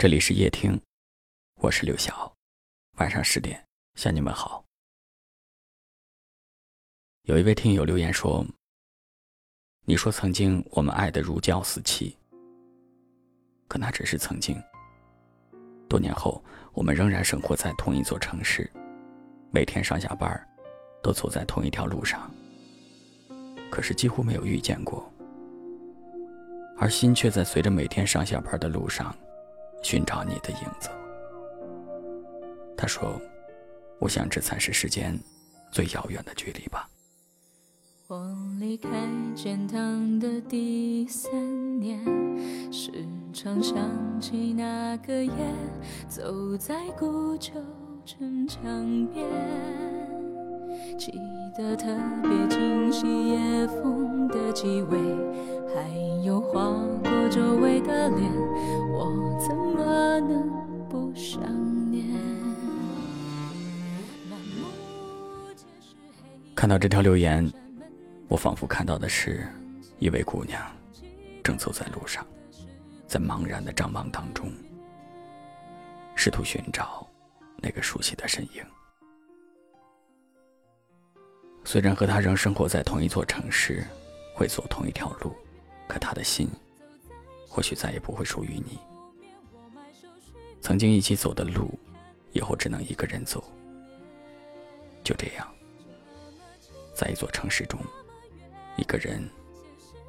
[0.00, 0.80] 这里是夜听，
[1.56, 2.32] 我是刘晓。
[2.98, 4.64] 晚上十点向你们好。
[7.22, 8.46] 有一位听友留言说
[9.84, 12.16] ：“你说曾经我们爱的如胶似漆，
[13.66, 14.56] 可那只是曾经。
[15.88, 16.40] 多年后，
[16.74, 18.70] 我们仍然生活在同一座城市，
[19.50, 20.48] 每天上下班
[21.02, 22.32] 都走在同一条路上，
[23.68, 25.12] 可是几乎没有遇见过，
[26.78, 29.12] 而心却在随着每天上下班的路上。”
[29.82, 30.88] 寻找你的影子。
[32.76, 33.20] 他说
[33.98, 35.18] ：“我想这才是世间
[35.72, 36.88] 最遥远的距离吧。”
[38.08, 38.26] 我
[38.58, 38.88] 离开
[39.34, 41.30] 建堂的第三
[41.78, 42.02] 年，
[42.72, 42.90] 时
[43.34, 43.76] 常想
[44.20, 45.32] 起那个夜，
[46.08, 47.52] 走在古旧
[48.06, 49.26] 城墙边，
[51.58, 51.86] 的特
[52.22, 54.96] 别清晰夜风的气味，
[55.74, 56.70] 还有划
[57.02, 58.32] 过周围的脸，
[58.92, 60.48] 我怎么能
[60.88, 61.42] 不想
[61.90, 62.06] 念？
[66.54, 67.50] 看到这条留言。
[68.28, 69.44] 我仿佛看到的是，
[69.98, 70.62] 一位姑娘
[71.42, 72.24] 正走在路上，
[73.08, 74.52] 在茫然的张望当中，
[76.14, 77.04] 试图寻找
[77.56, 78.62] 那个熟悉的身影。
[81.70, 83.86] 虽然和他仍生活在同一座城市，
[84.32, 85.34] 会走同一条路，
[85.86, 86.48] 可他的心
[87.46, 88.78] 或许再也不会属于你。
[90.62, 91.78] 曾经一起走的路，
[92.32, 93.44] 以后只能一个人走。
[95.04, 95.46] 就这样，
[96.94, 97.78] 在一座城市中。
[98.78, 99.22] 一个人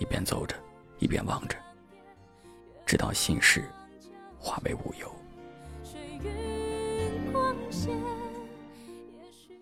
[0.00, 0.56] 一边走着，
[0.98, 1.56] 一边望着，
[2.84, 3.64] 直到心事
[4.40, 5.08] 化为乌有。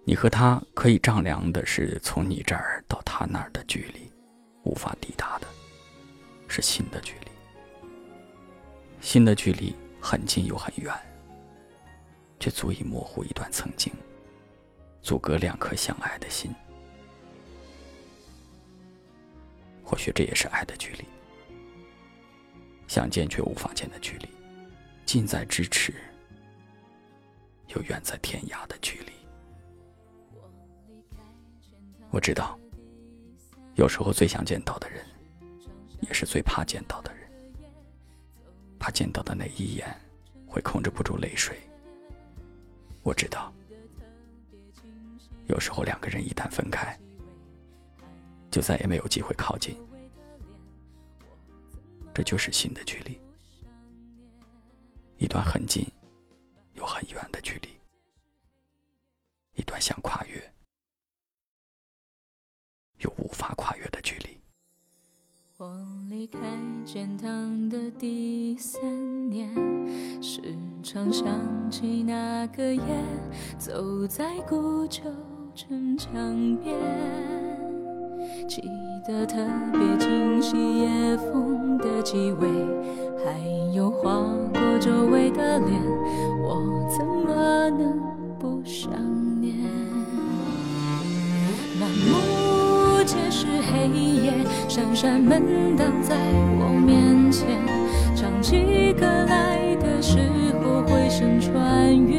[0.05, 4.11] 你和他可以丈量的是从你这儿到他那儿的距离，
[4.65, 5.47] 无法抵达的
[6.49, 7.31] 是心的距离。
[9.01, 10.93] 心的距离很近又很远，
[12.41, 13.93] 却足以模糊一段曾经，
[15.03, 16.53] 阻隔两颗相爱的心。
[19.85, 21.05] 或许这也是爱的距离，
[22.89, 24.29] 想见却无法见的距离，
[25.07, 25.95] 近在咫尺，
[27.69, 29.13] 又远在天涯的距离。
[32.13, 32.59] 我知道，
[33.75, 35.03] 有时候最想见到的人，
[36.03, 37.23] 也是最怕见到的人。
[38.79, 39.89] 怕见到的那一眼，
[40.47, 41.59] 会控制不住泪水。
[43.03, 43.51] 我知道，
[45.47, 46.95] 有时候两个人一旦分开。
[48.51, 49.75] 就再也没有机会靠近，
[52.13, 53.19] 这就是心的距离，
[55.17, 55.83] 一段很近
[56.75, 57.71] 又很远的距离，
[59.55, 60.22] 一段想跨
[63.03, 64.39] 越又无法跨越的距离。
[65.59, 65.77] 我
[66.09, 66.39] 离开
[66.85, 69.49] 建堂的第三年，
[70.23, 70.41] 时
[70.83, 71.25] 常想
[71.71, 72.83] 起那个夜，
[73.59, 75.03] 走在古旧
[75.55, 76.77] 城墙边。
[78.49, 78.63] 记
[79.07, 79.37] 得特
[79.73, 82.49] 别清晰，夜风的气味，
[83.25, 83.39] 还
[83.73, 84.21] 有划
[84.53, 85.81] 过周围的脸，
[95.23, 96.17] 门挡在
[96.59, 97.47] 我面前，
[98.17, 100.19] 唱起歌来的时
[100.61, 102.19] 候，回声穿越。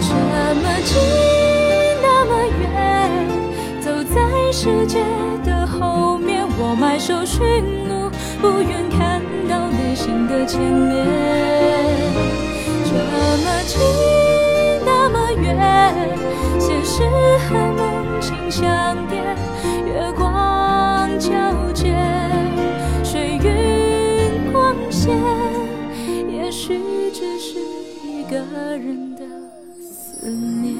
[0.00, 0.14] 这
[0.54, 0.96] 么近，
[2.00, 2.30] 那么
[2.62, 2.70] 远，
[3.80, 4.16] 走在
[4.52, 5.02] 世界
[5.44, 7.42] 的后面，我埋首寻
[7.88, 8.08] 路，
[8.40, 11.04] 不愿看到内心的牵连。
[12.84, 13.76] 这么近，
[16.98, 17.04] 是
[17.46, 19.22] 和梦境相叠，
[19.86, 21.94] 月光皎洁，
[23.04, 25.16] 水云光线，
[26.28, 26.76] 也许
[27.12, 27.60] 只是
[28.04, 28.36] 一个
[28.76, 29.22] 人的
[29.80, 30.74] 思念。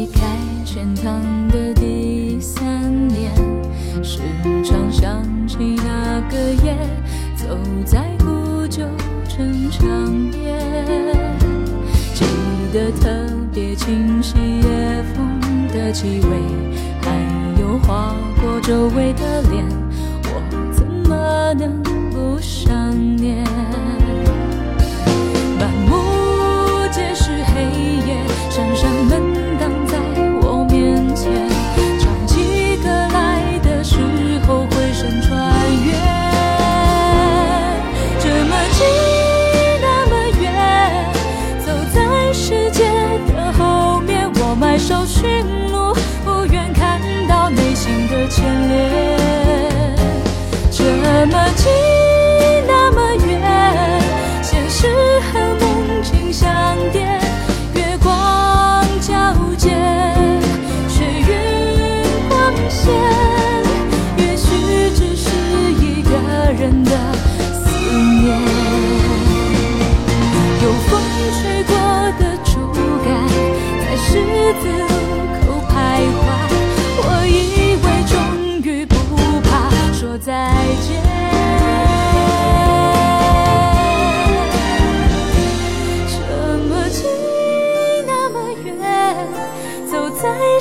[0.00, 0.22] 离开
[0.64, 3.30] 全塘的第三年
[4.02, 4.20] 时
[4.64, 6.74] 常想起那个夜
[7.36, 7.54] 走
[7.84, 8.82] 在古旧
[9.28, 9.86] 城墙
[10.30, 10.56] 边
[12.14, 12.24] 记
[12.72, 13.10] 得特
[13.52, 16.30] 别清晰夜风的气味
[17.02, 19.66] 还有划过周围的脸
[20.24, 23.09] 我怎么能不想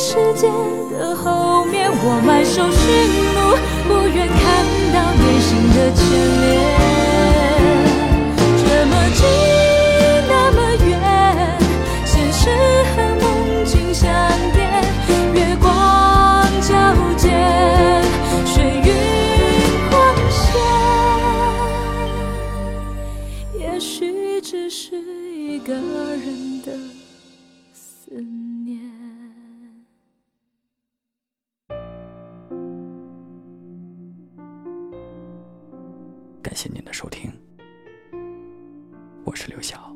[0.10, 0.48] 世界
[0.90, 2.82] 的后面，我迈首寻
[3.36, 3.38] 路，
[3.88, 4.42] 不愿看
[4.92, 6.02] 到内心的牵
[6.42, 6.50] 连。
[8.58, 9.22] 这么近
[10.28, 10.92] 那么远，
[12.06, 12.50] 现实
[12.90, 13.24] 和梦
[13.66, 14.10] 境相
[14.52, 14.58] 叠，
[15.36, 15.70] 月光
[16.60, 16.74] 皎
[17.16, 17.30] 洁，
[18.48, 18.90] 水云
[19.92, 19.94] 光
[20.32, 20.42] 线，
[23.60, 25.00] 也许只是
[25.38, 26.72] 一个人的
[27.72, 28.49] 思念。
[37.02, 37.32] 收听，
[39.24, 39.89] 我是刘晓。